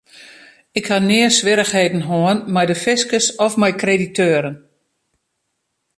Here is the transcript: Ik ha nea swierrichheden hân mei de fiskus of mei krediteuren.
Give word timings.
Ik 0.79 0.85
ha 0.91 0.97
nea 1.07 1.29
swierrichheden 1.37 2.03
hân 2.09 2.37
mei 2.53 2.65
de 2.69 2.75
fiskus 2.83 3.25
of 3.45 3.53
mei 3.61 3.73
krediteuren. 3.81 4.55